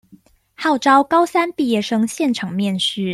[0.55, 3.03] 號召高三畢業生現場面試